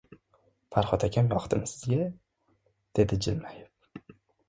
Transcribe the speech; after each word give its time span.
—Farhod 0.75 1.05
akam 1.09 1.29
yoqdimi 1.35 1.71
sizga?— 1.73 2.09
dedi 3.01 3.23
jilmayib. 3.29 4.15